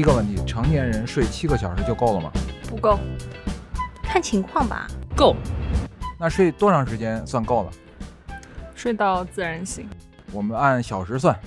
[0.00, 2.32] 第一个问题，成年人睡七个小时就够了吗？
[2.70, 2.98] 不够，
[4.02, 4.86] 看情况吧。
[5.14, 5.36] 够，
[6.18, 7.70] 那睡多长时间算够了？
[8.74, 9.86] 睡到自然醒，
[10.32, 11.38] 我们按小时算，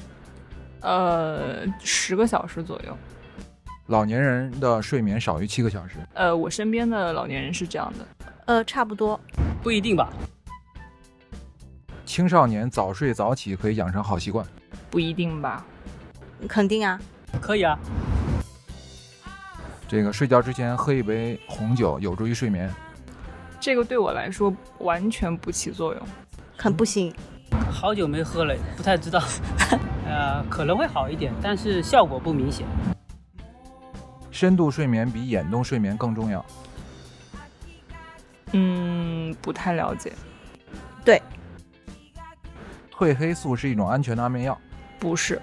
[0.81, 2.95] 呃，十个小时左右。
[3.87, 9.19] 老年人的睡眠少于七个小时，呃，我身边的老年人是这样的，呃，差不多。
[9.63, 10.13] 不一定吧？
[12.05, 14.45] 青少年早睡早起可以养成好习惯。
[14.91, 15.65] 不一定吧？
[16.47, 17.01] 肯定啊。
[17.41, 17.75] 可以啊，
[19.87, 22.73] 这个睡觉之前喝一杯红酒有助于睡眠。
[23.59, 26.07] 这个对我来说完全不起作用。
[26.57, 27.13] 很不行。
[27.71, 29.21] 好久没喝了，不太知道。
[30.07, 32.65] 呃，可能会好一点，但是效果不明显。
[34.31, 36.43] 深度睡眠比眼动睡眠更重要。
[38.53, 40.11] 嗯，不太了解。
[41.05, 41.21] 对，
[42.91, 44.59] 褪黑素是一种安全的安眠药。
[44.99, 45.41] 不是，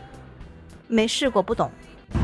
[0.88, 1.70] 没试过，不懂。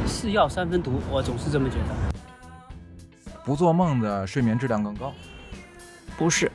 [0.06, 3.32] 是药三分毒，我总是这么觉得。
[3.44, 5.12] 不做梦的睡眠质量更高。
[6.16, 6.50] 不是，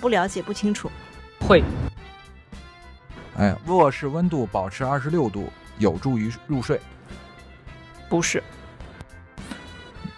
[0.00, 0.90] 不了解，不清楚。
[1.40, 1.62] 会，
[3.36, 6.80] 哎，卧室温度保持二十六度有助于入睡，
[8.08, 8.42] 不是。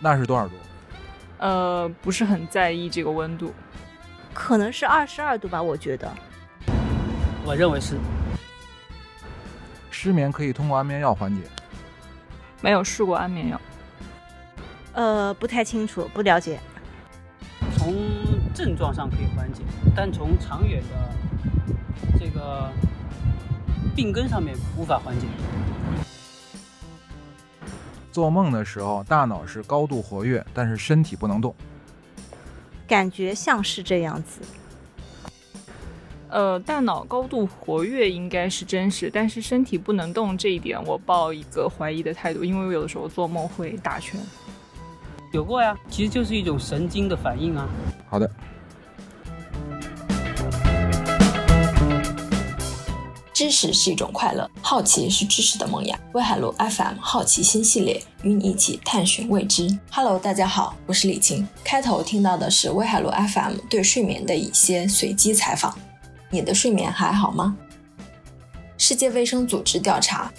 [0.00, 0.54] 那是多少度？
[1.38, 3.54] 呃，不是很在意这个温度。
[4.32, 6.10] 可能是二十二度吧，我觉得。
[7.44, 7.96] 我认为是。
[9.90, 11.42] 失眠可以通过安眠药缓解。
[12.60, 13.60] 没有试过安眠药。
[14.92, 16.58] 呃，不太清楚，不了解。
[17.76, 17.94] 从
[18.54, 19.62] 症状上可以缓解，
[19.94, 22.70] 但从长远的这个
[23.94, 25.26] 病根上面无法缓解。
[28.12, 31.54] 做梦的时候，大脑是高度活跃，但是身体不能动。
[32.86, 34.40] 感觉像是这样子。
[36.30, 44.20] 呃，大脑高度活跃应该是真实，但是身体不能动这一点，我抱一个怀疑的态度，因为我有的时候做梦会打拳。
[45.32, 47.68] 有过呀，其实就是一种神经的反应啊。
[48.08, 48.30] 好的。
[53.32, 55.98] 知识是一种快乐，好奇是知识的萌芽。
[56.12, 59.78] 威海路 FM 好奇心系列与你一起探寻未知。
[59.90, 61.48] Hello，大家好，我是李晴。
[61.64, 65.76] 开头听到的是威海路 FM 对睡眠的一些随机采访。
[66.30, 67.56] 你的睡眠还好吗？
[68.78, 70.32] 世界卫生组织调查，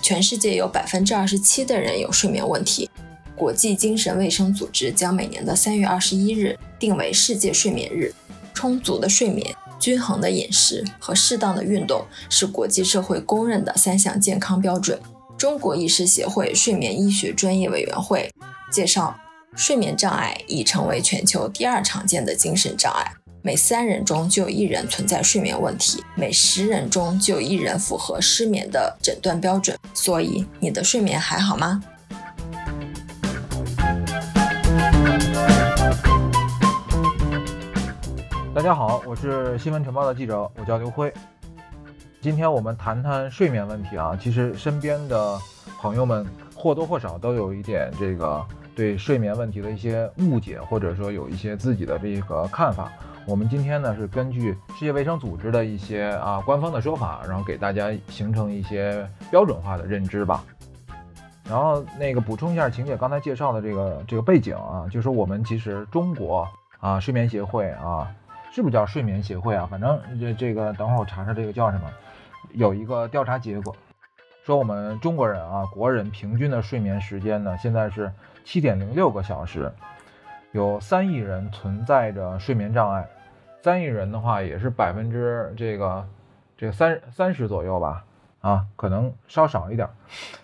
[0.00, 2.88] 全世界有百分之二十七的人有睡眠问题。
[3.36, 8.14] 国际精神卫生组织将每年的三月二十一日定为世界睡眠日。
[8.54, 9.54] 充足的睡眠。
[9.80, 14.96] 均衡的饮食和适当的运动是国际社会公认的三项健康标准。
[15.36, 18.32] 中国医师协会睡眠医学专业委员会
[18.70, 19.18] 介绍，
[19.56, 23.12] 睡眠障碍已成为全球第二常见的精神障碍，
[23.44, 29.76] 每三人中就有一人存在睡眠问题，每十人中就有一人符合失眠的诊断标准。
[29.92, 31.82] 所以，你的睡眠还好吗？
[38.54, 41.12] 大家好，我是新闻晨报的记者，我叫刘辉。
[42.20, 44.16] 今天我们谈谈睡眠问题啊。
[44.22, 45.36] 其实身边的
[45.80, 46.24] 朋友们
[46.54, 52.92] 或多或少都有一点这个对睡眠问题的一些误解，或者说有一些自己的这个看法。
[53.26, 60.44] 我们今天呢是根据世界卫生组织的一些啊官方的说法，然后给大家形成一些标准化的认知吧。
[61.48, 66.48] 然后那个补充一下晴姐刚才介绍的这个这个背景啊，就是我们其实中国
[66.80, 68.10] 啊睡眠协会啊。
[68.54, 69.66] 是不是叫睡眠协会啊？
[69.70, 71.90] 反正这这个，等会儿我查查这个叫什么。
[72.52, 73.74] 有一个调查结果，
[74.44, 78.12] 说我们中国人啊，国人平均的睡眠时间呢，现在是
[78.44, 79.72] 七点零六个小时。
[80.52, 83.08] 有三亿人存在着睡眠障碍，
[83.62, 86.06] 三亿人的话也是百分之这个
[86.56, 88.04] 这个三三十左右吧，
[88.40, 89.88] 啊，可能稍少一点。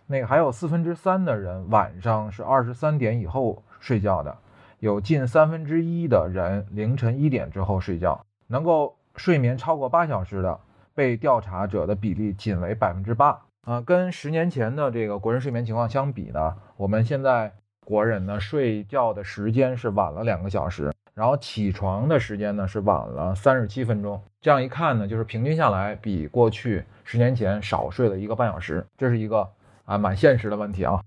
[0.07, 4.35] 那个还有四分之三的人晚上是二十三点以后睡觉的。
[4.79, 10.59] 有近三分之一的人凌晨一点之后睡觉，能够睡眠超过八小时的
[10.95, 13.39] 被调查者的比例仅为百分之八。
[13.65, 17.53] 啊，跟十年前的这个国人睡眠情况相比呢，我们现在
[17.89, 24.23] 国人呢睡觉的时间是晚了两个小时，然后起床的时间呢是晚了三十七分钟。
[24.43, 29.49] 这样一看呢，就是平均下来比过去十年前少睡了一个半小时，这是一个
[29.87, 31.01] 啊蛮现实的问题啊。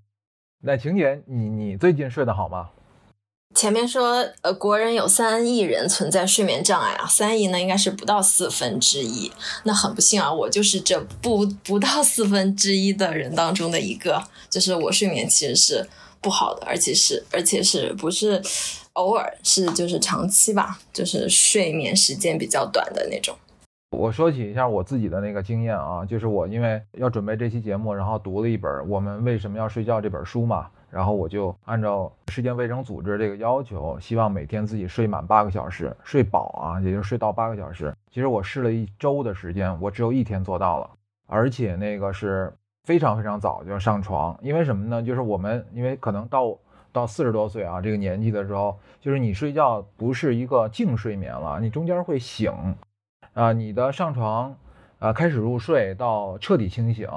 [0.64, 2.72] 那晴姐，你你最近睡得好吗？
[3.54, 9.32] 前面说，呃，国人有三亿人存在睡眠障碍啊，三亿呢应该是不到四分之一。
[9.66, 15.86] 那很不幸啊，我就是这不不到四分之一的人当中的一个，就是我睡眠其实是
[16.22, 18.42] 不好的，而且是而且是不是
[18.94, 23.36] 偶尔是就是长期吧，就是睡眠时间比较短的那种。
[23.98, 37.94] 我说起一下我自己的那个经验啊，就是我因为要准备这期节目，然后读了一本《我们为什么要睡觉》这本书嘛，然后我就按照世界卫生组织这个要求，希望每天自己睡满八个小时，睡饱啊，也就睡到八个小时。
[38.10, 40.90] 其实我试了一周的时间，我只有一天做到了，
[41.28, 42.54] 而且那个是
[42.84, 45.04] 非常非常早就要上床，因为什么呢？
[45.04, 46.58] 就是我们因为可能到
[46.92, 52.52] 到四十多岁啊这个年纪的时候，就是你睡觉不是一个静睡眠了，你中间会醒。
[53.34, 54.54] 啊，你的上床，
[55.00, 57.08] 呃，开始入睡到彻底清醒，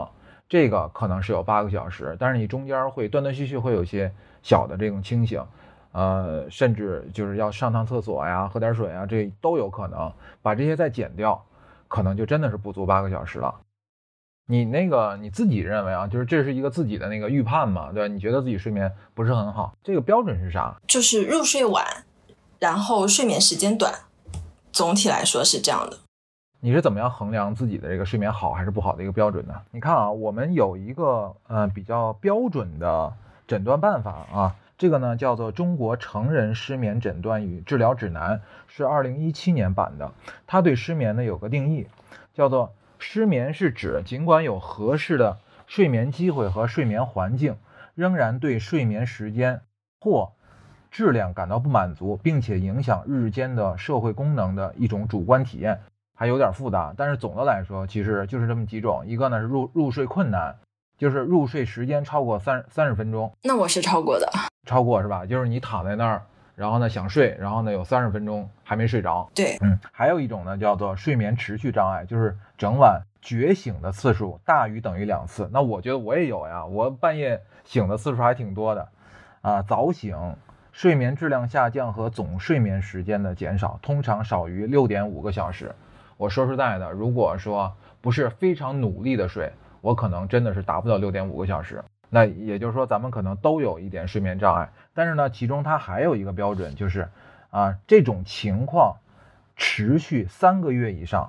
[0.48, 4.12] 这个可能是有八个小时，但是你中间会断断续续会有些
[4.42, 5.44] 小的这种清醒，
[5.90, 10.12] 呃，甚至就是要上趟厕所呀，喝点水啊，这都有可能。
[10.40, 11.42] 把这些再减掉，
[11.88, 13.52] 可能就真的是不足八个小时了。
[14.46, 18.12] 你那个你自己认为啊，就是这是一个自己的那个预判嘛，对吧？
[18.12, 20.76] 你觉得自己睡眠不是很好，这个标准是啥？
[20.86, 21.84] 就是入睡晚，
[22.58, 23.94] 然后睡眠时间短，
[24.70, 25.98] 总体来说是这样的。
[26.60, 29.54] 你是怎么样衡量自己的这个睡眠好还是不好的一个标准呢？
[29.70, 33.12] 你看啊，我们有一个呃比较标准的
[33.46, 40.12] 诊断办法啊，这个呢叫做《中国成人失眠诊断与治疗指南》，是二零一七年版的。
[40.46, 41.86] 它对失眠呢有个定义，
[42.34, 42.72] 叫做
[43.06, 45.36] 失眠是指尽管有合适的
[45.66, 47.58] 睡眠机会和睡眠环境，
[47.94, 49.60] 仍然对睡眠时间
[50.00, 50.32] 或
[50.90, 55.82] 质量感到不满足，并且影响日间的社会功能的一种主观体验。
[56.16, 59.04] 还有点复杂，但是总的来说，其实就是这么几种。
[59.06, 60.56] 一个呢是入入睡困难，
[60.96, 63.30] 就是入睡时间超过三三十分钟。
[63.42, 64.26] 那我是超过的，
[64.66, 65.26] 超过是吧？
[65.26, 66.22] 就是你躺在那儿，
[66.56, 69.28] 然后呢想睡，然后呢有三十分钟还没睡着。
[69.34, 69.78] 对，嗯。
[69.92, 75.48] 还有一种呢叫做睡眠持续障碍，就是整晚觉醒的次数大于等于两次。
[75.52, 78.88] 那我觉得我也有呀，我半夜醒的次数还挺多的，
[79.40, 80.36] 啊，早醒，
[80.72, 85.74] 睡眠质量下降和总睡眠时间的减少，通常少于六点五个小时。
[86.16, 91.82] 我说实在的，如果说不是非常努力的睡，我可能真的是达不到六点五个小时。
[92.14, 94.70] 那也就是说，咱们可能都有一点睡眠障碍。
[94.94, 97.08] 但是呢，其中它还有一个标准，就是
[97.50, 98.94] 啊，这种情况
[99.56, 101.28] 持续三个月以上，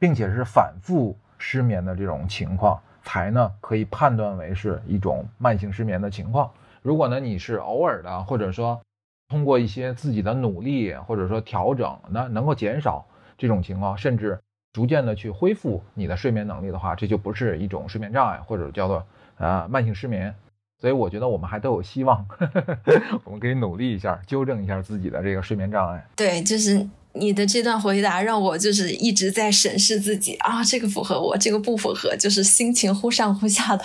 [0.00, 6.50] 并且是反复失眠的这种情况，才呢可以判断为是一种慢性失眠的情况。
[6.80, 8.80] 如果呢你是偶尔的，或者说
[9.28, 13.04] 通过一些自己的努力，或者说调整，那能够减少。
[13.36, 14.38] 这种情况，甚至
[14.72, 19.04] 逐渐的去恢复你的睡眠能力的话，这就不是一种睡眠障碍，或者叫做
[19.42, 20.34] 啊慢性失眠。
[20.80, 22.26] 所以我觉得我们还都有希望，
[23.22, 26.04] 我们可以努力一下，纠正一下自己的这个睡眠障碍。
[26.16, 33.84] 对，就是你的这段回答让我就是一直在审视自己啊，这个符合我，这个不符合，就是心情忽上忽下的。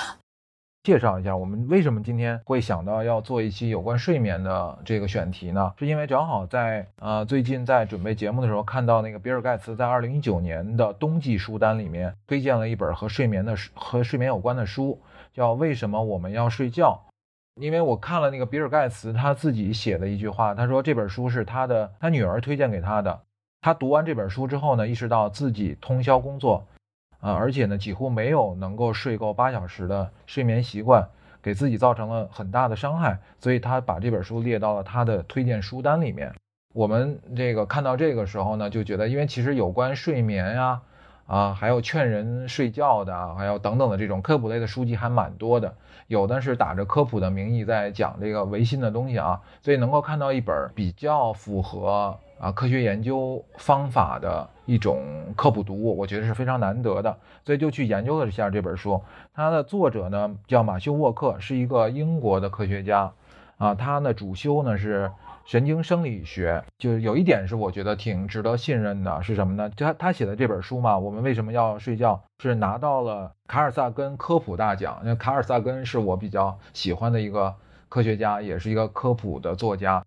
[0.84, 5.74] 介绍一下我们为什么今天会想到要做一期有关睡眠的这个选题呢？
[5.78, 14.98] 是因为正好在呃最近在准备节目的时候，看到那个比尔盖茨在二零一九年的冬季书单里面推荐了一本和睡眠的和睡眠有关的书，
[15.38, 17.00] 叫《为什么我们要睡觉》。
[17.62, 23.22] 因为我看了那个比尔盖茨他自己写的一句话，他说这本书是他的他女儿推荐给他的。
[23.62, 26.66] 他读完这本书之后呢，意识到自己通宵工作。
[27.20, 31.08] 啊，而且呢，几乎没有能够睡够八小时的睡眠习惯，
[31.42, 36.34] 给自己造成了很大的伤害，所以他把这本书列到了他的推荐书单里面。
[36.76, 40.80] 我们这个看到这个时候呢，就觉得，因为其实有关睡眠呀，
[41.28, 45.76] 啊还有劝人睡觉的，还有等等的这种科普类的书籍还蛮多的，
[46.08, 52.18] 有的是打着科普的名义在讲这个唯心的东西啊，所以能够看到一本比较符合。
[52.40, 55.02] 啊，科学研究方法的一种
[55.36, 59.02] 科普读物，我觉得是非常难得的，所以就去研究了一下这本书。
[59.34, 63.12] 它的作者呢叫马修沃克，是一个英国的科学家。
[63.58, 65.12] 啊，他呢主修呢是
[65.48, 66.62] 神经生理学。
[66.78, 69.70] 就有一点是我觉得挺值得信任的，是什么呢？
[69.70, 72.22] 就他他写的这本书嘛，我们为什么要睡觉？
[72.40, 75.00] 是拿到了卡尔萨根科普大奖。
[75.04, 77.56] 因为卡尔萨根是我比较喜欢的一个
[77.88, 80.04] 科学家，也是一个科普的作家。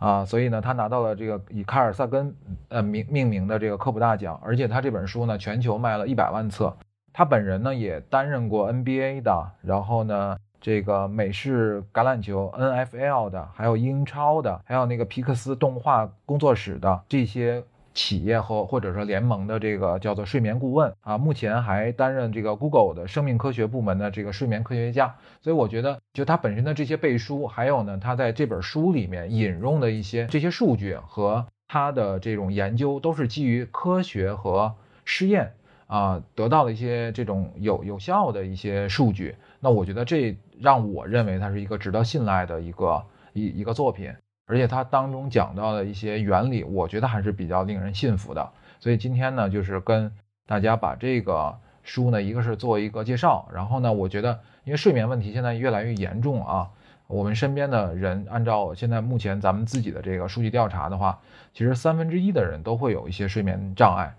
[0.00, 2.34] 啊，所以呢，他拿到了这个以卡尔萨根
[2.68, 6.76] 呃名命名的这个科普大奖，而且他这本书呢，全球卖了一百万册。
[7.12, 17.62] 他本人呢，也担任过 NBA 的，然后呢，这个美式橄榄球 NFL 的，还有英超的，还有那个皮克斯动画工作室的这些。
[17.94, 25.14] 企业和或者说联盟的这个叫做睡眠顾问啊，目前还担任这个 Google 的生命科学部门的这个睡眠科学家。
[25.42, 35.52] 所以我觉得，就他本身的这些背书，还有呢，他在这本书里面引用的一些这些数据和他的这种研究，都是基于科学和实验
[35.86, 39.36] 啊，得到了一些这种有有效的一些数据。
[39.60, 44.14] 那我觉得这让我认为它是一个值得信赖的一个一一个作品。
[44.46, 48.50] 而且它当中讲到的一些原理，我觉得还是比较令人信服的。
[48.80, 50.12] 所以今天呢，就是跟
[50.46, 56.68] 大家把这个书呢，一个是做一个介绍，然后呢，我觉得因为睡眠问题现在越来越严重啊，
[57.06, 61.18] 我们身边的人按照现在目前咱们自己的这个数据调查的话，
[61.54, 64.12] 其实三分之一的人都会有一些睡眠障碍，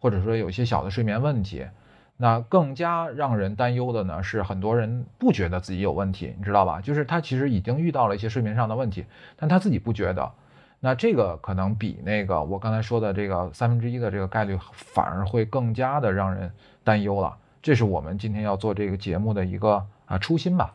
[0.00, 1.64] 或者说有一些小的睡眠问题。
[2.20, 6.80] 那更加让人担忧的呢，是很多人不觉得自己有问题，你知道吧？
[6.80, 9.06] 就是他其实已经遇到了一些睡眠上的问题，
[9.36, 10.30] 但他自己不觉得。
[10.80, 16.52] 那这个可能比那个我刚才说的这个三分之一的这个概率，反而会更加的让人
[16.84, 17.36] 担忧了。
[17.60, 20.74] 这是我们今天要做这个节目的一个啊初心吧。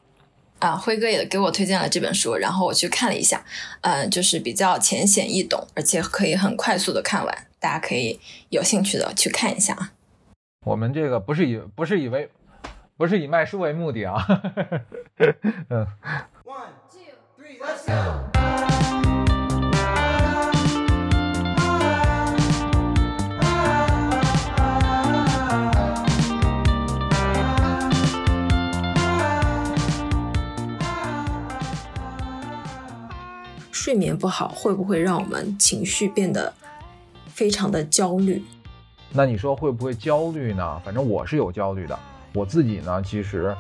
[0.60, 3.44] 啊，辉哥也给我推荐了这本书，然后我去看了一下，
[3.82, 8.20] 嗯，就是比较浅显易懂，而且可以很快速的看完，大家可以
[8.50, 9.93] 有兴趣的去看一下啊。
[10.64, 12.30] 我们这个不是以不是以为
[12.96, 14.26] 不是以卖书为目的啊。
[15.68, 15.86] 嗯。
[16.46, 17.02] One two
[17.38, 18.30] three, let's go.
[33.72, 36.54] 睡眠不好会不会让我们情绪变得
[37.28, 38.42] 非常的焦虑？
[39.16, 40.82] 那你说会不会焦虑呢？
[40.84, 41.98] 反正我是有焦虑的。
[42.34, 43.56] 我自己呢，其实，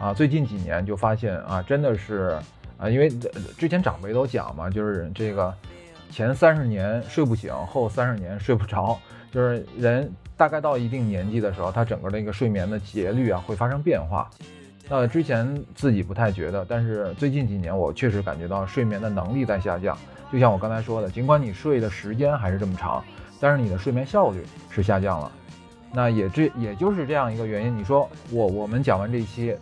[0.00, 2.38] 啊，最近几年就发现啊，真的是
[2.78, 3.10] 啊，因为
[3.58, 5.52] 之前长辈都讲嘛，就是这个
[6.10, 8.98] 前三十年睡不醒，后三十年睡不着，
[9.30, 14.30] 就是人大概到一定年纪的时候，他整个的一个睡眠的节律啊会发生变化。
[14.88, 19.94] 那之前自己不太觉得，但是最近几年我确实感觉到睡眠的能力在下降。
[20.32, 23.04] 就像我刚才说的，尽管你睡的时间还是这么长。
[23.44, 25.30] 但是你的睡眠效率是下降了，
[25.92, 27.76] 那也这也就是这样一个原因。
[27.76, 29.54] 你说我我们讲完这期，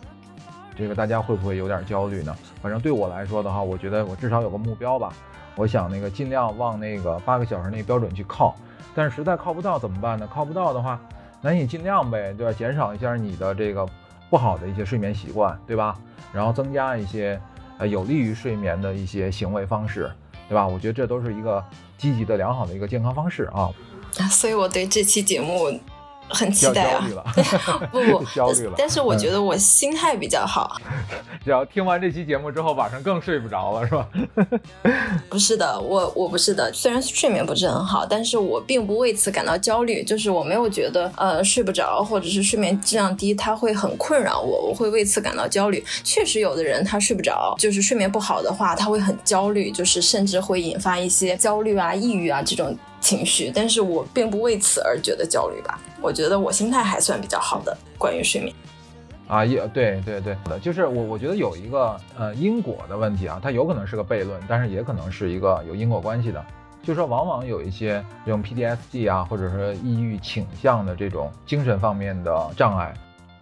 [0.73, 2.33] 这个大家会不会有点焦虑呢？
[2.61, 5.11] 反正对我来说的话，我觉得我至少有个目标吧。
[5.57, 8.55] 我想那个尽量往那个八个小时那个标准去靠。
[8.95, 10.25] 但是实在靠不到怎么办呢？
[10.33, 10.97] 靠不到的话，
[11.41, 12.53] 那你尽量呗，对吧？
[12.53, 13.85] 减少一下你的这个
[14.29, 15.99] 不好的一些睡眠习惯，对吧？
[16.31, 17.37] 然后增加一些
[17.79, 20.09] 呃有利于睡眠的一些行为方式。
[20.49, 20.67] 对吧？
[20.67, 21.63] 我觉得这都是一个
[21.97, 23.69] 积极的、良好的一个健康方式啊。
[24.29, 25.79] 所以我对这期节目。
[26.29, 27.07] 很期待啊！
[27.91, 28.73] 不 不，焦虑了。
[28.77, 30.77] 但是我觉得我心态比较好。
[31.43, 34.07] 只要听完这期节目之后，晚上更睡不着了，是吧？
[35.29, 36.71] 不是的，我我不是的。
[36.73, 40.03] 虽然睡眠不是很好，但是我并不为此感到焦虑。
[40.03, 45.83] 就是我没有觉得呃睡不着，或者是睡眠质量低，它会很困扰我，我会为此感到焦虑。
[46.03, 52.75] 确实，有的人他睡不着，就是睡眠不好的话，他会很焦虑，就是甚至会引发一些焦虑啊、抑郁啊这种。
[53.03, 55.77] 情绪，但是我并不为此而觉得焦虑吧。
[56.03, 57.75] 我觉得我心态还算比较好的。
[57.97, 58.53] 关于睡眠，
[59.29, 66.45] 啊，也对对对的，就是我我觉得有一个呃因果的问题啊，它有可能是个悖论，但是也可能是一个有因果关系的。
[66.83, 72.93] 就说，往往有一些这种 PTSD 啊，或者说抑郁倾向的这种精神方面的障碍，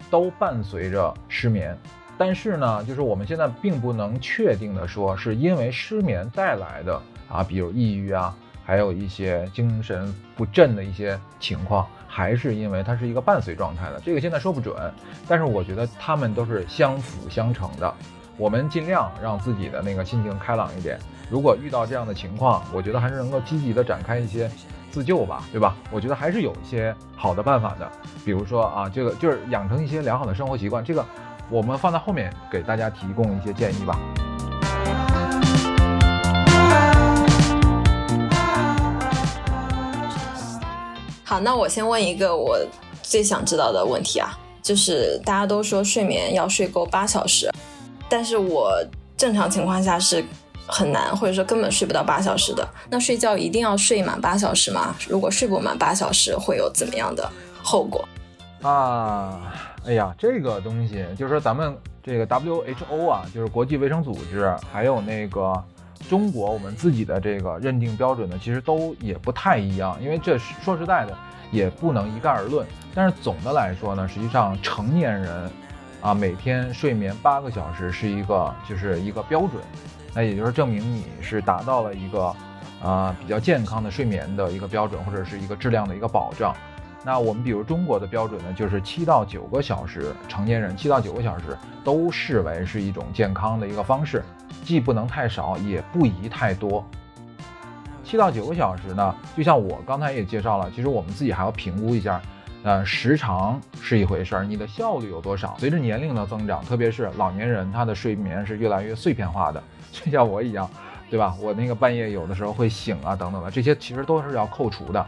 [0.08, 1.76] 都伴随着失眠。
[2.16, 8.32] 但是呢，就是我们现在并不能确定的说，是因为失眠带来的啊，比如抑郁啊。
[8.64, 14.76] 还有一些精神不振的一些情况，还是因为它是一个伴随状态的，这个现在说不准。
[15.26, 17.94] 但是我觉得他们都是相辅相成的。
[18.36, 20.98] 我们尽量让自己的那个心情开朗一点。
[21.30, 24.50] 如果遇到这样的情况，我觉得还是能够积极的展开一些
[24.90, 25.74] 自救吧，对吧？
[25.90, 27.90] 我觉得还是有一些好的办法的。
[28.26, 31.02] 比如说啊，这个就是养成一些良好的生活习惯，这个
[31.48, 33.98] 我们放在后面给大家提供一些建议吧。
[41.32, 42.58] 好，那我先问一个我
[43.02, 47.50] 最想知道的问题啊，就是大家都说睡眠要睡够八小时，
[48.06, 48.70] 但是我
[49.16, 50.22] 正常情况下是
[50.66, 52.68] 很难，或者说根本睡不到八小时的。
[52.90, 54.94] 那睡觉一定要睡满八小时吗？
[55.08, 57.26] 如果睡不满八小时，会有怎么样的
[57.62, 58.06] 后果？
[58.60, 59.54] 啊，
[59.86, 65.64] 哎呀，这个东西就是说咱们这个 WHO 啊，就是国际卫生组织，还有那个。
[66.08, 71.16] 中国我们自己的这个认定标准呢，其实都也不太一样，因为这说实在的
[71.50, 72.66] 也不能一概而论。
[72.94, 75.50] 但是总的来说呢，实际上成年人
[76.02, 79.62] 啊每天睡眠八个小时是一个就是一个标准，
[80.12, 82.34] 那也就是证明你是达到了一个
[82.82, 86.54] 啊比较健康的睡眠的一个标准，或者是一个质量的一个保障。
[87.04, 94.22] 那我们比如中国的标准呢，就是七到九个小时，成年人七到九个小时都视为是一种健康的一个方式，
[94.64, 96.84] 既不能太少，也不宜太多。
[98.04, 102.20] 七到九个小时呢，就像我刚才也介绍了，其实我们自己还要评估一下，
[102.62, 105.56] 呃，时长是一回事儿，你的效率有多少？
[105.58, 110.68] 随着年龄的增长，特别是老年人，他的睡眠是越来越碎片化的，就像我一样，
[111.08, 111.34] 对吧？
[111.40, 115.06] 我那个半夜有的时候会醒啊，等等的，这些其实都是要扣除的。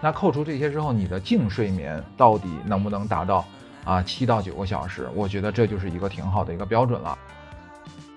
[0.00, 3.44] 那扣除这些之后，你的净睡眠到底能不能达到
[3.84, 5.08] 啊七到九个小时？
[5.14, 7.18] 我觉得这就是一个挺好的一个标准了。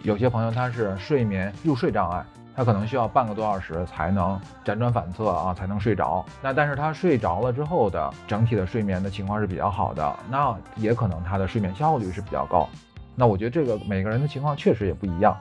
[0.03, 2.25] 有些朋友他是睡眠入睡障碍，
[2.55, 6.25] 他可能需要半个多小时才能辗转反侧啊，才能睡着。
[6.41, 12.67] 那但是他睡着了之后的整体的睡眠的情况是比较好的，那也可能他的睡眠效率是比较高。
[13.15, 15.37] 那我觉得这个每个人的情况确实也不一样。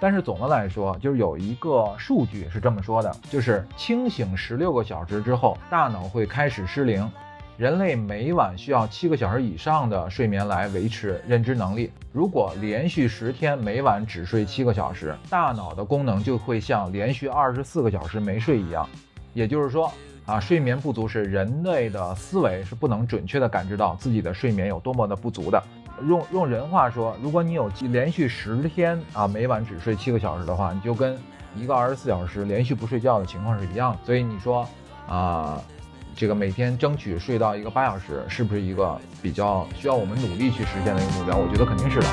[0.00, 7.10] 但是总的来说，就是有一个数据是这么说的，就是清醒十六个小时之后，大脑会开始失灵。
[7.56, 11.88] 人类每晚需要七个小时以上的睡眠来维持认知能力。
[12.12, 18.88] 如果连续十天每晚只睡七个小时，大脑的功能就会像连续二十四个小时没睡一样。
[19.34, 19.92] 也就是说，
[20.26, 25.62] 啊，睡眠不足是人类的思维是不能准确的感知到自己的睡眠有多么的不足的。
[26.08, 31.16] 用用人话说，如果你有连续十天啊每晚只睡七个小时的话，你就跟
[31.54, 33.98] 一个二十四小时连续不睡觉的情况是一样的。
[34.04, 34.68] 所以你说，
[35.08, 35.62] 啊。
[36.16, 41.36] 这个每天争取睡到一个八小时，是不是一个比较需要我们努力去实现的一个目标？
[41.36, 42.08] 我觉得肯定是的。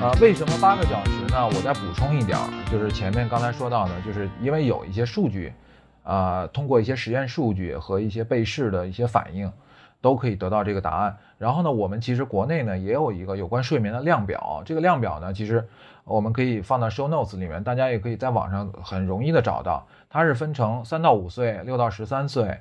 [0.00, 1.44] 啊，为什么八个小时呢？
[1.48, 2.38] 我再补充一点，
[2.70, 5.52] 就是前面刚才说到的，就是因为有一些数据。
[6.08, 9.52] 啊，通过一些实验数据和一些被试的一些反应，
[10.00, 11.14] 都可以得到这个答案。
[11.36, 14.62] 然后呢，我们其实国内呢也有一个有关睡眠的量表。
[14.64, 15.68] 这个量表呢，其实
[16.04, 19.86] 我们可以放到 show notes 里面，大家也可以在网上很容易的找到。
[20.08, 22.58] 它是分成三到五岁、六到十三岁、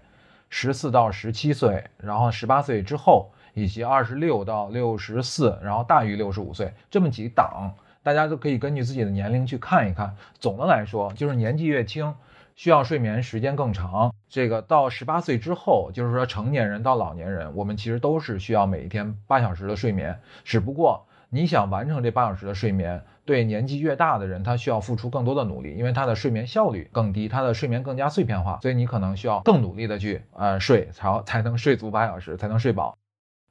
[0.50, 7.72] 十四到十七岁，然后十八岁之后，以及二十六到六十四，然后大于六十五岁这么几档，
[8.04, 10.14] 大家都可以根据自己的年龄去看一看。
[10.38, 12.14] 总的来说，就是年纪越轻。
[12.58, 20.20] 需要睡眠时间更长，这个到十八岁之后，就是说成年人到老年人，我们其实都是需要每一天八小时的睡眠。
[20.44, 32.98] 只不过你想完成这八小时的睡眠，对年纪越大的人，他需要付出更多的努力，因为他的睡眠效率更低，他的睡眠更加碎片化，所以你可能需要更努力的去呃睡，才才能睡足八小时，才能睡饱。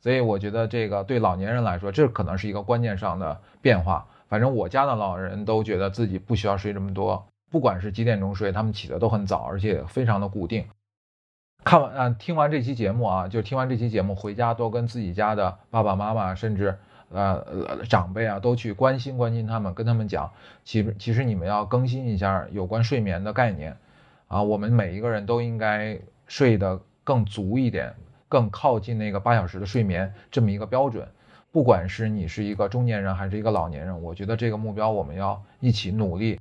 [0.01, 4.09] 所以我觉得这个对老年人来说，这可能是一个观念上的变化。
[4.29, 7.25] 反正我家的老人都觉得自己不需要睡这么多。
[7.51, 10.67] 不管是几点钟睡，他们起的都很早，而且非常的固定。
[11.65, 16.79] 看完啊，听完这期节目啊，就听完这期节目，回家多跟自己家的爸爸妈妈，甚至
[17.11, 20.31] 呃长辈啊，都去关心关心他们，跟他们讲，
[20.65, 23.77] 其实其实你们要更新一下有关睡眠的概念
[24.29, 27.95] 啊，我们每一个人都应该睡得更足一点，
[28.29, 31.09] 更靠近那个八小时的睡眠这么一个标准。
[31.51, 36.39] 不管是你是一个中年人还是一个老年人，我觉得这个目标我们要一起努力。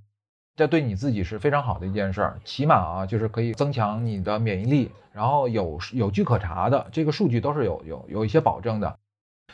[0.56, 8.98] 这对你自己是非常好的一件事儿，起码啊，就是可以增强你的免疫力，然后有有据可查的，这个数据都是有有有一些保证的，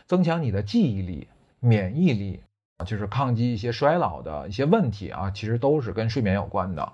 [0.06, 1.28] 增强你的记忆力、
[1.60, 2.40] 免疫力，
[2.86, 6.94] 就是抗击一些衰老的一些问题啊，其实都是跟睡眠有关的，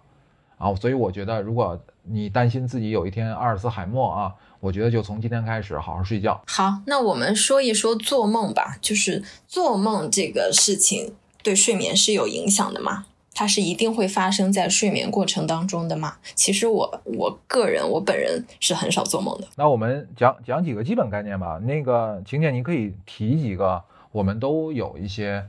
[0.58, 6.42] 啊，所以我觉得，如果你担心自己有一天阿尔茨海默啊，我觉得就从今天开始好好睡觉。
[6.48, 13.08] 好，那我们说一说做梦吧，就是做梦这个事情对睡眠是有影响的吗？
[13.40, 16.16] 它是一定会发生在睡眠过程当中的吗？
[16.34, 19.48] 其实我我个人我本人是很少做梦的。
[19.56, 21.60] 那我们讲讲几个基本概念吧。
[21.60, 25.46] 那个晴姐，你可以提几个，我们都有一些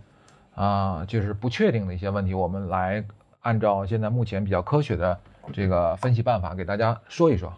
[0.54, 3.02] 啊，就是不确定的一些问题，我们来
[3.40, 5.18] 按照现在目前比较科学的
[5.54, 7.50] 这个分析办法给大家说一说。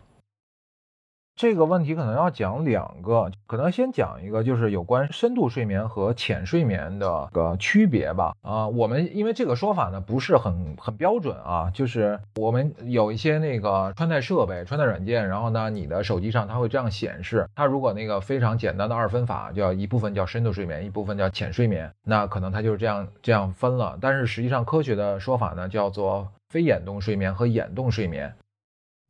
[1.40, 8.34] 这个问题可能要讲两个，可能先讲一个，就是有关深度睡眠和浅睡眠的个区别吧。
[8.42, 17.48] 啊，我们因为这个说法呢不是很很标准啊，就是我们有一些那个穿戴设备、穿戴软件，然后呢，你的手机上它会这样显示。
[17.54, 23.96] 它如果那个非常简单的二分法，叫一部分叫深度睡眠，一部分叫浅睡眠，那可能它就是这样这样分了。
[23.98, 28.30] 但是实际上科学的说法呢，叫做非眼动睡眠和眼动睡眠，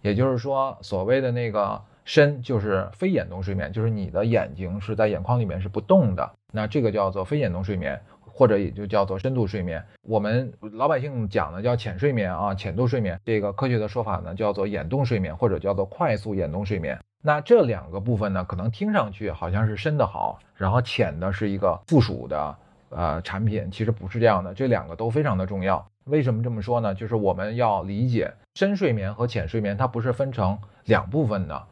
[0.00, 1.82] 也就是说所谓的那个。
[2.04, 9.84] 深就是非眼动睡眠，就是你的眼睛是在眼眶里面是不动的，那这个叫做非眼动睡眠，或者也就叫做深度睡眠。
[10.02, 13.20] 我们老百姓讲的叫浅睡眠啊，浅度睡眠。
[13.24, 16.98] 这个科学的说法呢叫做眼动睡眠，或者叫做快速眼动睡眠。
[17.22, 22.56] 那这两个部分呢，可能听上去好像是深的好，然后浅的是一个附属的
[22.88, 25.86] 呃产品，其实不是这样的，这两个都非常的重要。
[26.04, 26.94] 为什么这么说呢？
[26.94, 31.66] 就是我们要理解深睡眠和浅睡眠，它不是分成两部分的。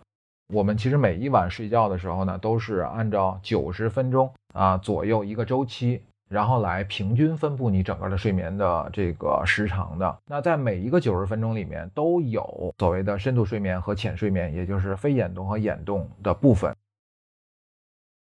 [0.52, 6.02] 我们其实每一晚睡觉的时候呢，都是按照九十分钟啊左右一个周期。
[6.30, 10.18] 然后来平均分布你整个的睡眠的这个时长的。
[10.26, 16.76] 那在每一个九十分钟里面都有所谓的深度睡眠和浅睡眠，也就是非眼动和眼动的部分。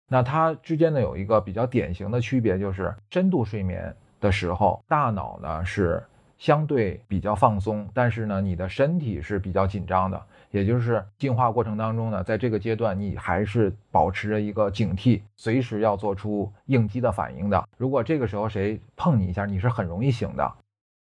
[0.09, 6.01] 那它之间呢有一个比较典型的区别，就是深度睡眠的时候，大脑呢是
[6.39, 17.69] 相对比较放松，但是呢你的身体是比较紧张的，也就是进化过程当中呢，在这个阶段你还是保持着一个警惕，随时要做出应激的反应的。
[17.77, 20.53] 如果这个时候谁碰你一下，你是很容易醒的。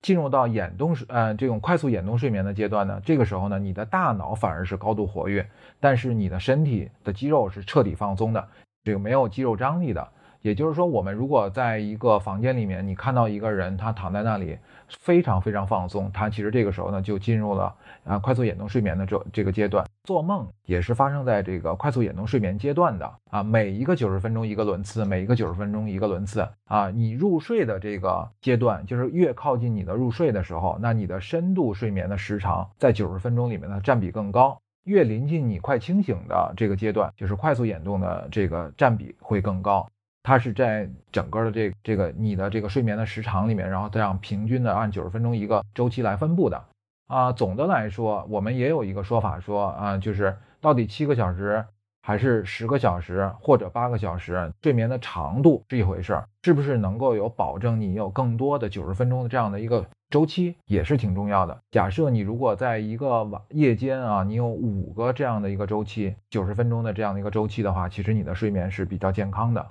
[0.03, 5.49] 进入到眼动睡，呃，这种快速眼动睡眠的阶段呢，这个时候呢，你的大脑反而是高度活跃，
[5.81, 8.47] 但是你的身体的肌肉是彻底放松的。
[8.83, 10.07] 这个没有肌肉张力的，
[10.45, 14.59] 也就是说，我们如果在一个房间里面，你看到一个人他躺在那里，
[14.91, 19.87] 非常非常放松，他其实这个时候呢就进入了啊快速眼动睡眠的这这个阶段。
[20.03, 26.91] 做梦也是发生在这个快速眼动睡眠阶段的啊，每一个九十分钟一个轮次，每一个九十分钟一个轮次啊。
[26.91, 34.61] 你入睡的这个阶段，就是越靠近你的入睡的时候，那你的深度睡眠的时长在九十分钟里面呢占比更高。
[34.85, 39.89] 越临近你快清醒的这个阶段，就是快速眼动的这个占比会更高。
[40.25, 46.65] 它是在整个的这这个你的这个睡眠的时长里面，然后这样平均的按九十分钟一个周期来分布的。
[47.07, 51.63] 啊，总的来说，我们也有一个说法说啊，就是到底七个小时
[52.03, 59.87] 还是十个小时或者八个小时，睡眠的长度是一回事儿，是不是能够有保证你有更多的九十分钟的这样的一个。
[60.11, 61.59] 周期也是挺重要的。
[61.73, 69.67] 假设你如果在一个晚夜间啊，你有五个这样的一个周期，九十分钟的这样的一个周期的话，其实你的睡眠是比较健康的。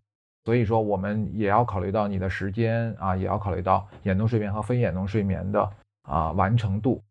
[0.45, 5.69] 所以说，我们也要考虑到你的时间啊，也要考虑到眼动睡眠和非眼动睡眠的
[6.03, 7.01] 啊完成度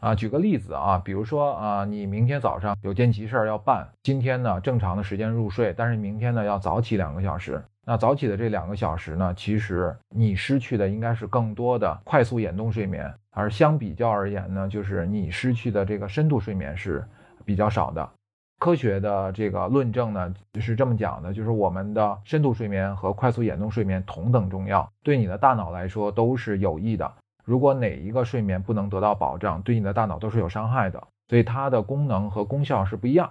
[0.00, 0.14] 啊。
[0.14, 7.62] 举个例子啊，比如说啊，你明天早上有件急事儿要办，今天呢正常的时间入睡，但是明天呢要早起两个小时。
[7.86, 17.02] 那早起的这两个小时呢，其实你失去的应该是更多的快速眼动睡眠，而相比较而言呢，就是你失去的这个深度睡眠是
[17.44, 18.10] 比较少的。
[18.58, 27.12] 科学的这个论证呢是这么讲的，就是我们的深度睡眠和快速眼动睡眠同等重要，对你的大脑来说都是有益的。
[27.44, 33.30] 如果哪一个睡眠不能得到保障，对你的大脑都是有伤害的，所以它的功能和功效是不一样。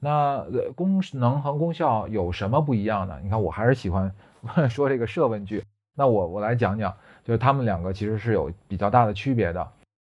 [0.00, 3.18] 那功能和功效有什么不一样呢？
[3.22, 4.12] 你看，我还是喜欢
[4.68, 5.64] 说这个设问句。
[5.96, 9.66] 那我我来讲讲，就是他们两个其实是有比较大的区别的。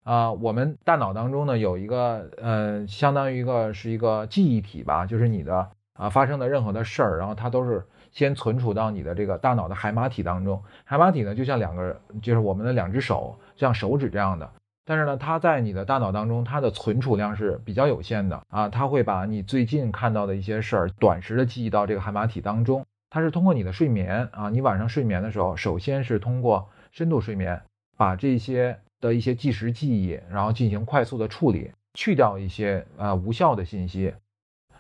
[0.09, 10.62] 啊，我们大脑当中呢有一个呃，相当于一个是一个记忆体吧，就是你的啊发生的任何的事儿，然后它都是先存储到你的这个大脑的海马体当中。
[10.85, 14.51] 海马体呢就像两个，就是我们的两只手，像手指这样的。
[14.87, 18.66] 但是呢，它在你的大脑当中，它的存储量是比较有限的啊。
[18.71, 22.83] 它会把你最近看到的一些事儿，短时的记忆到这个海马体当中。
[23.11, 27.61] 它是通过你的睡眠啊，你晚上睡眠的时候，首先是通过深度睡眠，
[27.99, 34.12] 把这些的一些即时记忆，然后进行快速的处理，去掉一些呃无效的信息，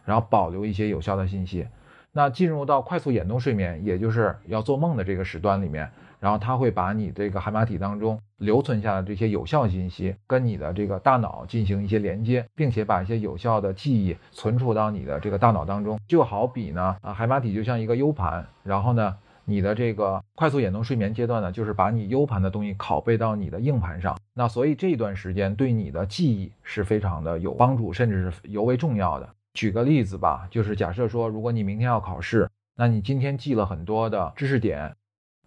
[0.04, 1.66] 然后保留一些有效的信息。
[2.12, 5.90] 那进入到快速眼动睡眠，也就是要做梦的这个时段里面。
[6.20, 15.96] 然后它会把你这个海马体当中留存下的这些有效信息，跟你的这个大脑进行一些连接，并且把一些有效的记忆存储到你的这个大脑当中。
[16.08, 19.16] 就好比呢，啊，海马体就像一个 U 盘，然后呢，
[19.48, 24.14] 你的这个快速眼动睡眠阶段呢，就是把你 U 盘的东西拷贝到你的硬盘上。
[24.34, 29.26] 那所以这段时间对你的记忆是非常的有帮助，甚至是尤为重要的。
[29.54, 34.94] 举个例子吧，就是假设说，如果你明天要考试，那你今天记了很多的知识点。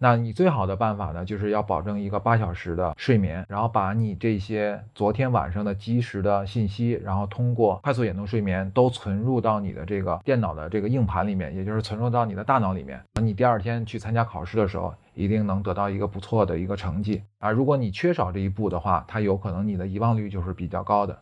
[0.02, 13.00] 那你最好的办法呢，就是要保证一个八小时的睡眠，然后把你这些昨天晚上的及时的信息，然后通过快速眼动睡眠都存入到你的这个电脑的这个硬盘里面，也就是存入到你的大脑里面。
[13.14, 17.52] 那你第二天去参加考试的时候，一定能得到一个不错的一个成绩啊。
[17.52, 21.16] 如果你缺少这一步的话，它有可能你的遗忘率就是比较高的。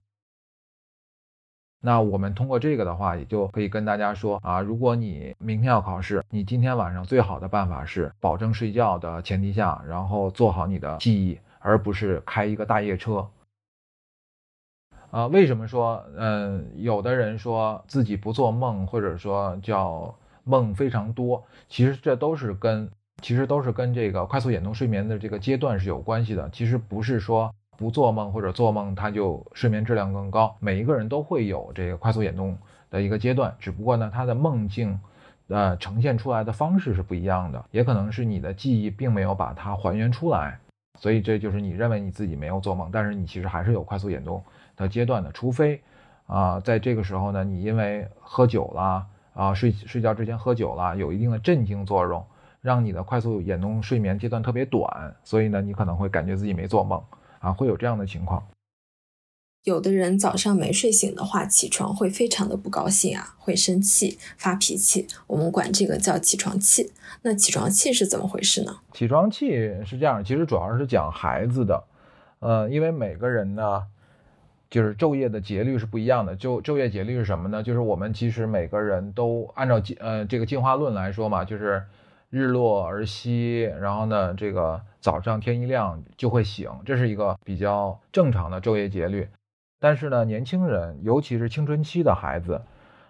[1.82, 13.26] 那我们通过这个的话，也就可以跟大家说啊，如果你明天要考试，你今天晚上最好的办法是保证睡觉的前提下，然后做好你的记忆，而不是开一个大夜车。
[15.10, 20.14] 啊，为什么说，嗯，有的人说自己不做梦，或者说叫
[20.44, 22.90] 梦非常多，其实这都是跟，
[23.22, 26.50] 其实都是跟这个快速眼动睡眠的这个阶段是有关系的。
[26.50, 27.50] 其实不是说。
[27.80, 30.54] 不做梦或者做梦，他就睡眠质量更高。
[30.60, 32.54] 每一个人都会有这个快速眼动
[32.90, 35.00] 的一个阶段，只不过呢，他的梦境，
[35.48, 40.58] 呃，呈现出来的方式是不一样的，也可能是你的记忆并没有把它还原出来，
[40.98, 44.44] 所以这就是你认为你自己没有做梦，但是你其实还是有快速眼动
[44.76, 45.32] 的阶段的。
[45.32, 45.80] 除非
[46.26, 52.22] 啊，在这个时候呢，你因为喝酒了啊，睡睡觉之前喝酒了，有一定的镇静作用，
[52.60, 57.02] 让你的快速眼动睡眠阶段特别短，所以呢，你可能会感觉自己没做梦
[57.40, 58.46] 啊，会有这样的情况。
[59.64, 65.06] 有的人早上没睡醒的话，起床会非常的不高兴啊，会生气、发脾气。
[65.26, 66.90] 我们管这个叫起床气。
[67.22, 68.78] 那起床气是怎么回事呢？
[68.94, 69.50] 起床气
[69.84, 71.84] 是这样，其实主要是讲孩子的，
[72.38, 73.82] 呃，因为每个人呢，
[74.70, 76.34] 就是昼夜的节律是不一样的。
[76.34, 77.62] 就昼夜节律是什么呢？
[77.62, 81.84] 就是我们其实每个人都按照进呃这个进化论来说嘛，就是
[82.30, 89.28] 日落而息，然后呢，这个早上天一亮就会醒，这是一个比较正常的昼夜节律。
[89.78, 92.60] 但是呢，年轻人，尤其是青春期的孩子，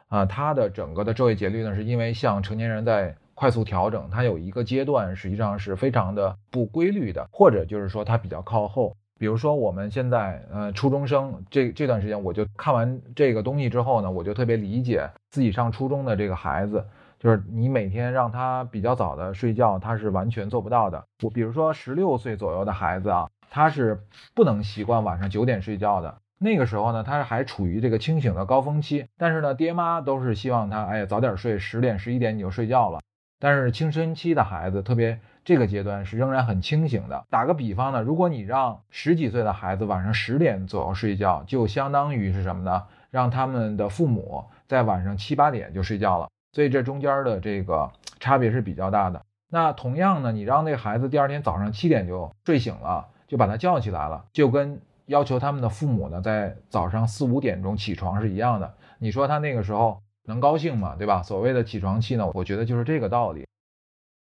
[0.08, 8.96] 啊，他的整个的昼夜节律呢，是因为像成年人在快速调整，他有一个阶段实际上是非常的不规律的，或者就是说他比较靠后。
[9.18, 16.86] 比如说我们现在，呃，初中生这这段时间，我就看完这个东西之后呢，我就特别理解自己上初中的这个孩子，
[17.20, 21.04] 就是你每天让他比较早的睡觉，他是完全做不到的。
[21.22, 24.00] 我比如说十六岁左右的孩子啊，他是
[24.34, 26.16] 不能习惯晚上九点睡觉的。
[26.38, 33.00] 那个时候呢，他还处于这个清醒的高峰期，但是呢，爹妈都是希望他，哎呀，早点睡，十点、十一点你就睡觉了。
[33.38, 37.26] 但是青春期的孩子，特别这个阶段是仍然很清醒的。
[37.28, 42.84] 打个比方呢，如果你让十几岁的孩子晚上十点左右睡觉，就相当于是什么呢？
[43.10, 46.30] 让他们的父母在晚上七八点就睡觉了。
[46.52, 49.22] 所以这中间的这个差别是比较大的。
[49.48, 54.80] 那同样呢，你让那孩子第二天早上七点就睡醒了，就把他叫起来了，就跟。
[55.06, 58.74] 要求他们的父母呢，在早上四五点钟起床是一样的。
[59.00, 60.94] 你说他那个时候能高兴吗？
[60.96, 61.20] 对吧？
[61.24, 63.44] 所谓的起床气呢，我觉得就是这个道理。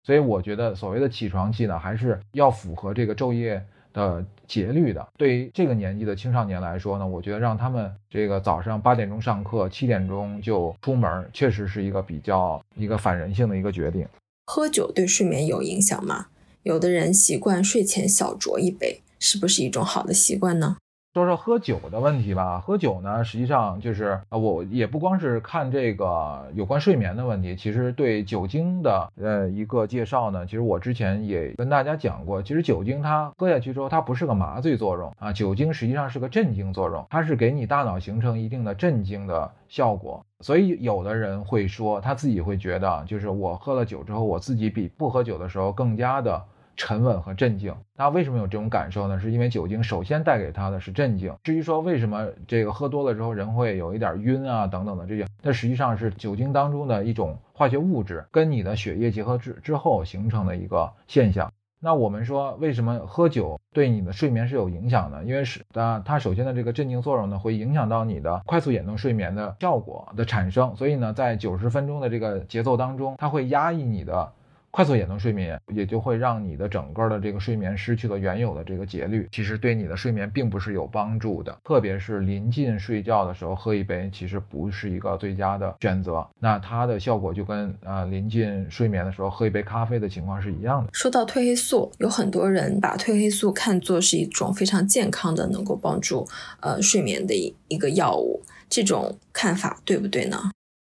[0.03, 5.07] 所以我觉得所谓的起床气呢，还是要符合这个昼夜的节律的。
[5.17, 14.07] 对于这个年纪的青少年来说呢，我觉得让他们这个早上八点钟上课，七点钟就出门，确实是一个比较一个反人性的一个决定。
[14.45, 16.27] 喝酒对睡眠有影响吗？
[16.63, 19.01] 有的人习惯睡前小酌一杯。
[19.19, 20.77] 是不是一种好的习惯呢？
[21.17, 22.59] 说说喝酒的问题吧。
[22.59, 32.39] 喝酒呢，实际上就是啊，我也不光是看这个有关睡眠的问题，其实对酒精的呃一个介绍呢，其实我之前也跟大家讲过。
[32.43, 40.23] 其实酒精它喝下去之后，它不是个麻醉作用啊，酒精实际上是个镇静作用，它是给你大脑形成一定的镇静的效果。
[40.41, 46.39] 所以有的人会说，他自己会觉得，就是我喝了酒之后，我自己比不喝酒的时候更加的。
[46.77, 49.19] 沉稳和镇静，那为什么有这种感受呢？
[49.19, 51.33] 是因为酒精首先带给他的是镇静。
[51.43, 61.51] 至于说为什么这个喝多了之后人会有一点晕啊等等的这些，那实际上是酒精当中的一种化学物质跟你的血液结合之之后形成的一个现象。
[61.79, 65.23] 那我们说为什么喝酒对你的睡眠是有影响的？
[65.23, 70.75] 因为是它它首先的这个镇静作用呢，会影响到你的快速眼动睡眠的效果的产生。
[70.75, 74.31] 所以呢，在九十分钟的这个节奏当中，它会压抑你的。
[74.77, 81.57] 快速眼动睡眠也就会让你的整个的这个睡眠失去了原有的这个节律，其实对你的睡眠并不是有帮助的。
[81.63, 86.23] 特别是临近睡觉的时候喝一杯，其实不是一个最佳的选择。
[86.39, 90.91] 那它的效果就跟呃临近睡眠的时候喝一杯咖啡的情况是一样的。
[90.93, 96.23] 说到褪黑素，有很多人把褪黑素看作是一种非常健康的，能够帮助
[96.59, 100.37] 呃睡眠的一一个药物，这种看法对不对呢？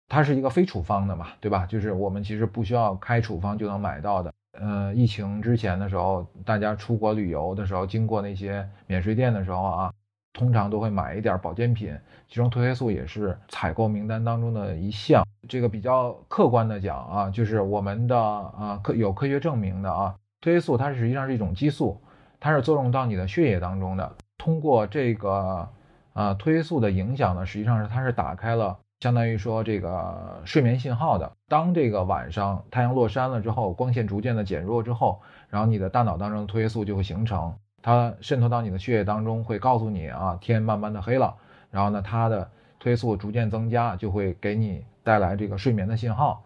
[0.09, 1.67] 它是一个非处方的嘛，对吧？
[1.67, 4.33] 就是我们其实不需要开处方就能买到的。
[4.59, 9.93] 呃，疫情之前的时候，大家出国旅游的时候，经过那些免税店的时候啊，
[10.33, 11.95] 通常都会买一点保健品，
[12.27, 15.23] 其中褪黑素也是采购名单当中的一项。
[15.47, 22.01] 这个比较客观的讲啊，就是我们的啊科有科学证明的啊，褪黑素它实际上是一种激素，
[22.39, 24.15] 它是作用到你的血液当中的。
[24.39, 25.69] 通过这个
[26.13, 28.77] 啊褪黑素的影响呢，实际上是它是打开了。
[28.99, 41.33] 相当于说这个睡眠信号的，当这个晚上太阳落山了之后，光线逐渐的减弱之后，然后你的大脑当中的褪黑素就会形成，它渗透到你的血液当中，会告诉你啊，天慢慢的黑了，
[41.71, 42.43] 然后呢，它的
[42.81, 46.43] 褪黑素逐渐增加，就会给你带来这个睡眠的信号。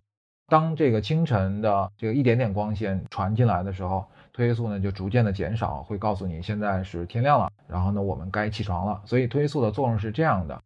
[0.47, 9.01] 当这个清晨的这个一点点光线传进来的时候，褪黑素呢就逐渐的减少，会告诉你现在是天亮了，然后呢，我们该起床了。
[9.05, 10.61] 所以褪黑素的作用是这样的。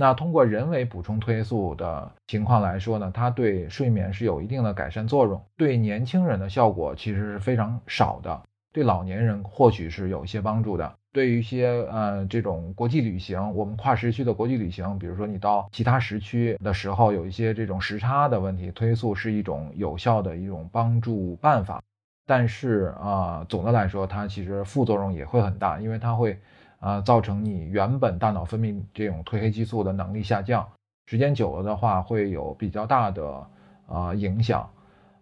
[0.00, 5.42] 那通过人为补充褪黑素的情况来说呢，它对睡眠是有一定的改善作用。
[5.56, 8.40] 对年轻人的效果其实是非常少的，
[8.72, 10.94] 对老年人或许是有一些帮助的。
[11.12, 21.82] 对于一些呃这种国际旅行，我们跨时区的国际旅行，比如说你到其他时区的时候，有一些这种时差的问题，褪黑素是一种有效的一种帮助办法。
[22.24, 26.38] 但是啊，总的来说，它其实副作用也会很大，因为它会。
[26.80, 30.66] 啊，造成你原本大脑分泌这种褪黑激素的能力下降，
[31.06, 33.46] 时间久了的话会有比较大的
[33.86, 34.68] 啊影响，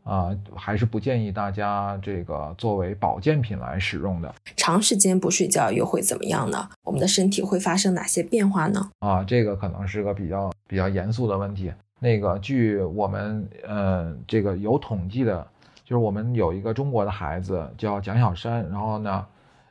[0.04, 4.34] 啊，还是不建议大家这个作为保健品来使用的。
[4.56, 6.68] 长时间不睡觉又会怎么样呢？
[6.84, 8.90] 我们的身体会发生哪些变化呢？
[8.98, 11.72] 啊，这个可能是个比较比较严肃的问题。
[11.98, 15.46] 那个，据我们呃这个有统计的，
[15.82, 19.26] 就是我们有一个中国的孩子叫蒋小山，然后呢，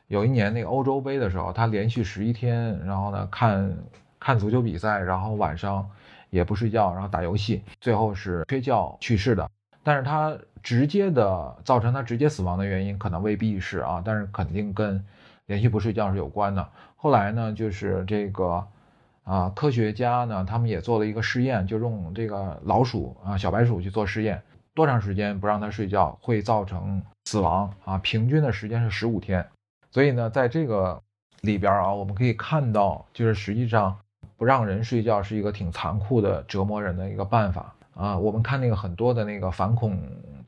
[0.08, 3.76] 有一年那个欧洲杯的时候，他连续十一天，然后呢看
[4.20, 5.88] 看足球比赛，然后晚上
[6.30, 9.50] 也不睡觉，然后打游戏，最后是缺觉去世的。
[9.82, 15.04] 但是他直接的造成他直接死亡的原因可能未必是啊，但是肯定跟
[15.46, 16.68] 连续不睡觉是有关的。
[16.96, 18.66] 后来呢，就是这个
[19.24, 24.42] 啊，科学家呢，他们也做了一个试验，就用这个老鼠啊，小白鼠去做试验，
[24.74, 27.98] 多长时间不让它睡觉会造成死亡啊？
[27.98, 29.44] 平均的时间是十五天。
[29.96, 31.00] 所以呢，在这个
[31.40, 33.96] 里边啊，我们可以看到，就是实际上
[34.36, 37.74] 不让人睡觉是一个挺残酷的折磨人的一个办法。
[37.94, 39.98] 啊，我们看那个很多的那个反恐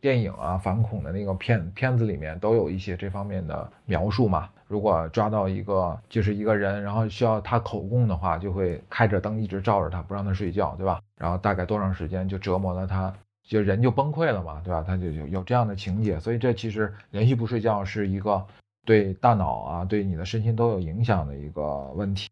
[0.03, 4.51] 电影啊，反恐的那个片片子里面都有一些这方面的描述嘛。
[4.67, 11.01] 如果抓到一个就是一个人，然后需要他口供的话，就会开着灯一直照着他，不让他睡觉，对吧？
[11.17, 13.11] 然后大概多长时间就折磨了他，
[13.45, 14.85] 就人就崩溃了嘛，对吧？
[14.87, 18.45] 他就有有这样的情节，所以这其实连续不睡觉是一个
[18.89, 21.63] 对大脑啊，对你的身心都有影响的一个
[21.95, 22.27] 问题。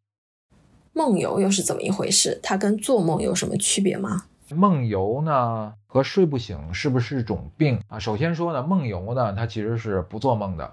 [0.95, 2.41] 梦游又是怎么一回事？
[2.43, 4.25] 它跟做梦有什么区别吗？
[4.49, 7.99] 梦游呢和睡不醒是不是种病啊？
[7.99, 10.73] 首先说呢，梦游呢它其实是不做梦的，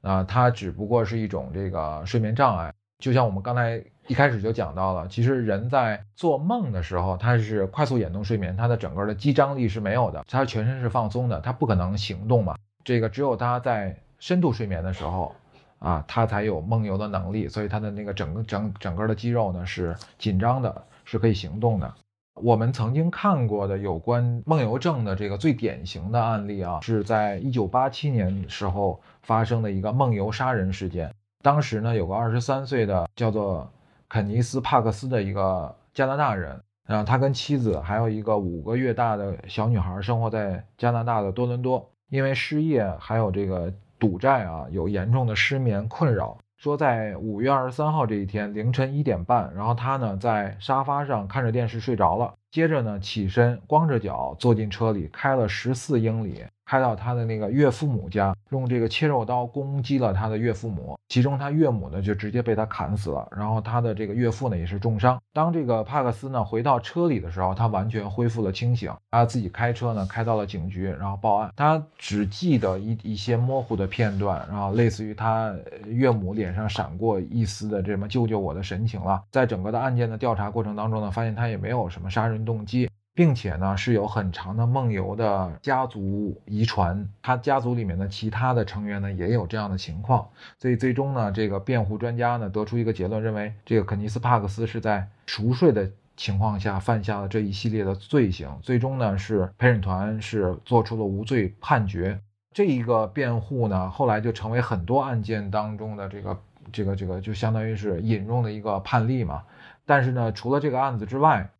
[0.00, 2.74] 啊，它只不过是一种这个睡眠障碍。
[2.98, 12.56] 就像我们刚才一开始就讲到了，其实人在做梦的时候，它是快速眼动睡眠，它的整个的肌张力是没有的，它全身是放松的，它不可能行动嘛。
[12.82, 15.34] 这个只有他在深度睡眠的时候，
[15.80, 21.92] 啊，他才有梦游的能力，所以他的那个整个整整个的肌肉呢是紧张的，是可以行动的。
[22.40, 31.12] 我们曾经看过的有关梦游症的这个最典型的案例啊，是在一九八七年时候发生的一个梦游杀人事件。
[31.42, 33.68] 当时呢，有个二十三岁的叫做
[34.08, 46.36] 肯尼斯·帕克斯的一个加拿大人，然后他跟妻子还有一个五个月大的小女孩生活在加拿大的多伦多，因为失业还有这个赌债啊，有严重的失眠困扰。
[46.56, 56.44] 说在五月二十三号这一天凌晨一点半，然后他呢在沙发上看着电视睡着了，接着呢起身光着脚坐进车里开了十四英里。
[56.64, 65.20] 开到他的那个岳父母家，用这个切肉刀攻击了他的岳父母，其中他岳母呢就直接被他砍死了，然后他的这个岳父呢也是重伤。
[65.34, 71.52] 当这个帕克斯呢回到车里的时候，他完全恢复了清醒，他自己开车呢开到了警局，然后报案。
[71.56, 79.22] 他只记得一一些模糊的片段，然后类似于他岳母脸上闪过一丝的这么救救我的神情了。
[79.30, 82.88] 在整个的案件的调查过程当中呢，发现他也没有什么杀人动机。
[83.14, 90.26] 并且呢，是有很长的梦游的家族遗传，他家族里面的其他的成员呢也有这样的情况，
[90.58, 102.18] 所以最终呢，这个辩护专家呢得出一个结论，认为这个肯尼斯·帕克斯是在熟睡的情况下犯下了这一系列的罪行，最终呢是陪审团是做出了无罪判决。
[102.54, 106.40] 这一个辩护呢，后来就成为很多案件当中的这个
[106.72, 109.42] 这个这个，就相当于是引用的一个判例嘛。
[109.84, 111.50] 但是呢，除了这个案子之外，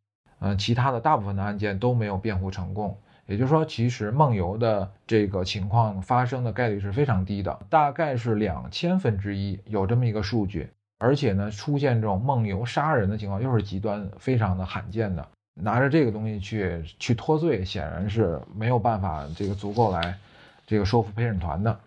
[0.42, 15.24] 呃，其他的大部分的案件都没有辩护成功，也就是说，其实梦游的这个情况发生的概率是非常低的，大概是两千分之一有这么一个数据，而且呢，出现这种梦游杀人的情况又是极端非常的罕见的，
[15.54, 20.18] 拿着这个东西去去脱罪，显然是没有办法这个足够来
[20.66, 21.78] 这个说服陪审团的。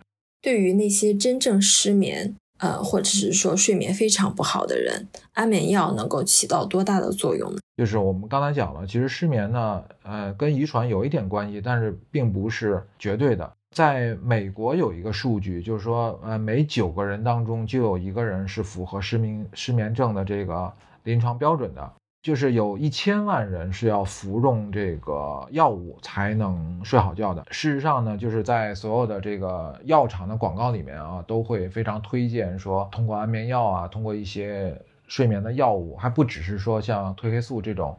[0.41, 2.33] 对于那些真正失眠。
[2.57, 7.57] 呃，或者是说睡眠非常不好的人，安眠药能够起到多大的作用呢？
[7.77, 13.51] 就是我们刚才讲了，其实失眠呢，呃，跟遗传有一点关系，但是并不是绝对的。
[13.75, 20.71] 在美国有一个数据，就是说，呃，每九个人当中就有一个人是符合失眠失眠症的这个
[21.03, 21.93] 临床标准的。
[22.25, 27.45] 就是有一千万人是要服用这个药物才能睡好觉的。
[27.51, 34.75] 事实上呢，就是在所有的这个药厂的广告里面啊，都会非常推荐说，通过安眠药啊，通过一些
[35.07, 37.95] 睡眠的药物，还不只是说像褪黑素这种，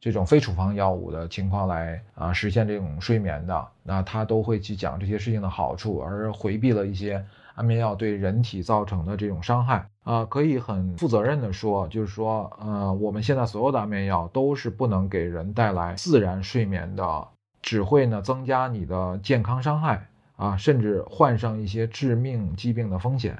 [0.00, 3.66] 这种非处方药物的情况来啊实现这种睡眠的。
[3.82, 7.24] 那他都会去讲这些事情的好处，而回避了一些。
[7.54, 17.26] 安眠药对人体造成的这种伤害啊，可以很负责任的说，就是说，呃，我们现在所有的安眠药都是不能给人带来自然睡眠的，
[17.60, 23.36] 只会呢增加你的健康伤害啊，甚至患上一些致命疾病的风险。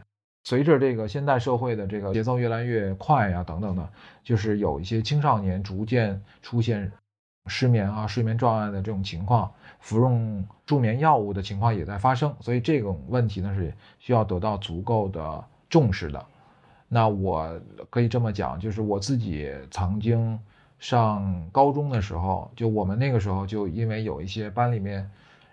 [0.49, 3.87] 随着这个现代社会的这个节奏越来越快呀，等等的，
[4.25, 6.91] 就是有一些青少年逐渐出现
[7.49, 16.25] 失眠啊、睡眠障碍的这种情况，服用助眠药物的情况也在发生，所以这种问题呢是需要得到足够的重视的。
[16.89, 20.41] 那我可以这么讲，就是我自己曾经
[20.79, 25.07] 上高中的时候，就我们那个时候就因为有一些班里面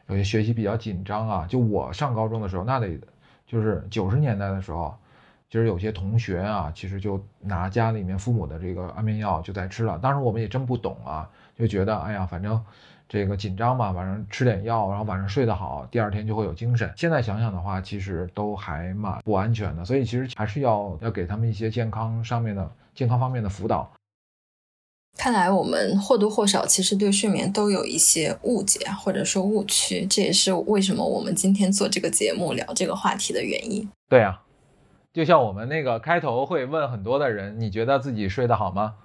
[0.08, 2.98] 有些学习比较紧张啊，就我上高中的时候，那得
[3.46, 4.96] 就是九十年代的时候。
[5.48, 9.98] 就是有些同学啊，其实就拿家里面父母的这个安眠药就在吃了。
[10.00, 12.62] 当时我们也真不懂啊，就觉得哎呀，反正
[13.08, 16.92] 这个紧张嘛，晚上吃点药，然后晚上睡得好，第二天就会有精神。
[16.98, 19.86] 现在想想的话，其实都还蛮不安全的。
[19.86, 23.90] 所以其实还是要要给他们一些健康上面的健康方面的辅导。
[25.18, 33.90] 看来我们或多或少其实对睡眠都有一些误解或者说误区，这也是为什么我们今天做这个节目聊这个话题的原因。
[34.10, 34.42] 对呀。
[35.14, 38.96] 就像我们那个开头会问很多的人，你觉得自己睡得好吗？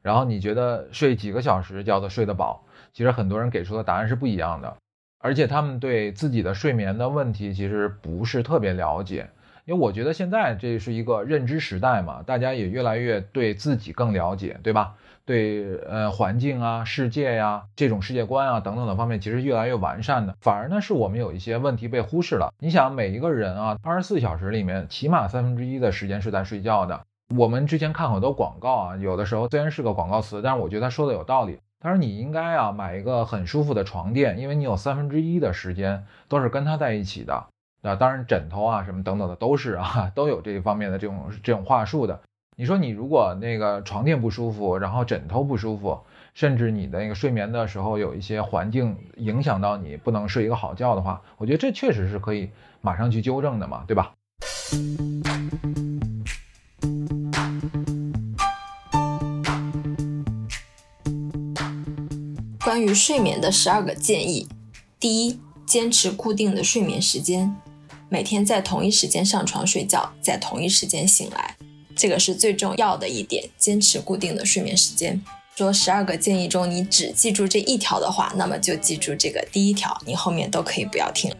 [0.00, 2.64] 然后你觉得睡几个小时叫做睡得饱？
[2.94, 4.76] 其实很多人给出的答案是不一样的，
[5.18, 9.28] 而且他们对自己的睡眠的问题其实不是特别了解。
[9.66, 14.94] 因为我觉得现在这是一个认知时代嘛，大家也越来越对自己更了解，对吧？
[15.28, 20.34] 对，呃，环境啊、世界呀这种世界观啊等等的方面，其实越来越完善的。
[20.40, 22.50] 反而呢，是我们有一些问题被忽视了。
[22.58, 26.98] 你想，每一个人啊，二十四小时里面起码三分之一的时间是在睡觉的。
[27.36, 31.58] 我们之前看很多广告啊，有的时候虽然是个广告词，但是我觉得他说的有道理。
[31.78, 37.44] 他说你应该啊买一个很舒服的床垫，因为你有三分之一的时间都是跟他在一起的。
[37.82, 42.18] 那当然，枕头啊什么等等的都是啊，都有这一方面的这种这种话术的。
[42.60, 45.96] 你说你如果那个床垫不舒服，然后枕头不舒服，
[46.34, 52.50] 甚至你的那个睡眠的时候有一些环境影响到你不能睡一个好觉的话，我觉得这确实是可以
[52.80, 54.12] 马上去纠正的嘛，对吧？
[62.64, 64.48] 关于睡眠的十二个建议：
[64.98, 67.54] 第一，坚持固定的睡眠时间，
[68.08, 71.54] 每天在同一时间上床睡觉，在同一时间醒来。
[71.98, 75.20] 这个是最重要的一点，坚持固定的睡眠时间。
[75.56, 81.34] 说十二个建议中，你只记住这一条的话，那么就记住这个第一条，你后面都可以不要听。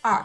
[0.00, 0.24] 二，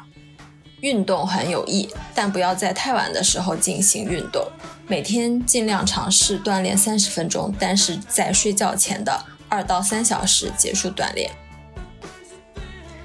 [0.82, 4.45] 运动很有益，但不要在太晚的时候进行运动。
[4.88, 11.32] 每天尽量尝试锻炼三十分钟，但是在睡觉前的二到三小时结束锻炼。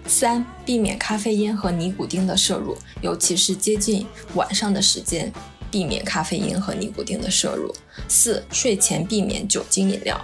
[0.07, 5.33] 三，避免咖啡因和尼古丁的摄入，尤其是接近晚上的时间。
[5.71, 7.75] 避免咖啡因和尼古丁的摄入。
[8.09, 10.21] 四、睡前避免酒精饮料。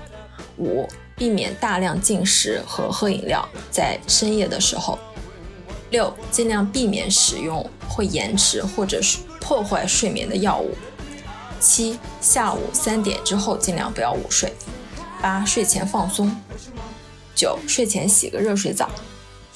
[0.59, 4.99] 五、避免大量进食和喝饮料，在深夜的时候。
[5.91, 10.75] 六、尽量避免使用会延迟或者是破坏睡眠的药物。
[11.61, 14.53] 七、下午三点之后尽量不要午睡。
[15.23, 16.31] 八、睡前放松。
[17.35, 18.91] 九、睡前洗个热水澡。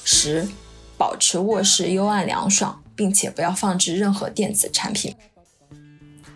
[0.03, 0.47] 十、
[0.97, 5.15] 保持卧室幽暗凉爽，并且不要放置任何电子产品。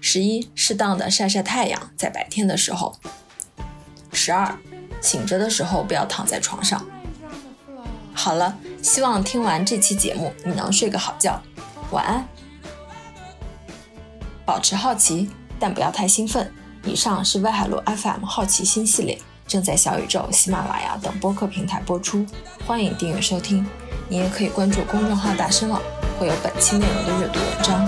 [0.06, 2.94] 十一，适当的晒晒太阳，在白天的时候。
[4.12, 4.58] 十二，
[5.00, 6.86] 醒着的时候不要躺在床上。
[8.14, 11.42] 好了，希望听完这期节目你能睡个好觉，
[11.92, 12.28] 晚安。
[14.46, 16.52] 保持好奇，但不要太兴奋。
[16.84, 22.26] 以上是威海路 FM 好奇心系列，正在小宇宙、喜马拉雅等播客平台播出，
[22.68, 23.66] 欢迎订阅收听。
[24.10, 25.82] 你也可以关注公众号大声网，
[26.20, 27.88] 会有本期内容的阅读文章。